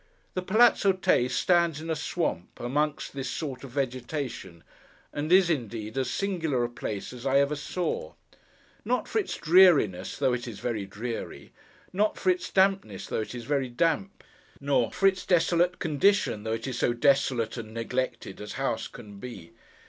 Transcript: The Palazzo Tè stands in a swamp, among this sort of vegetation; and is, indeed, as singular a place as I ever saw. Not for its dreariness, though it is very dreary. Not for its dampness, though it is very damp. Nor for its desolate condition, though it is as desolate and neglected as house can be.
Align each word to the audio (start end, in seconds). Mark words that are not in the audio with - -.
The 0.33 0.41
Palazzo 0.41 0.93
Tè 0.93 1.27
stands 1.29 1.79
in 1.79 1.91
a 1.91 1.95
swamp, 1.95 2.59
among 2.59 2.97
this 3.13 3.29
sort 3.29 3.63
of 3.63 3.69
vegetation; 3.69 4.63
and 5.13 5.31
is, 5.31 5.47
indeed, 5.47 5.95
as 5.95 6.09
singular 6.09 6.63
a 6.63 6.69
place 6.69 7.13
as 7.13 7.23
I 7.23 7.37
ever 7.37 7.55
saw. 7.55 8.15
Not 8.83 9.07
for 9.07 9.19
its 9.19 9.37
dreariness, 9.37 10.17
though 10.17 10.33
it 10.33 10.47
is 10.47 10.57
very 10.57 10.87
dreary. 10.87 11.53
Not 11.93 12.17
for 12.17 12.31
its 12.31 12.49
dampness, 12.49 13.05
though 13.05 13.21
it 13.21 13.35
is 13.35 13.43
very 13.45 13.69
damp. 13.69 14.23
Nor 14.59 14.91
for 14.91 15.05
its 15.05 15.23
desolate 15.23 15.77
condition, 15.77 16.45
though 16.45 16.53
it 16.53 16.65
is 16.65 16.81
as 16.81 16.95
desolate 16.95 17.55
and 17.57 17.71
neglected 17.71 18.41
as 18.41 18.53
house 18.53 18.87
can 18.87 19.19
be. 19.19 19.51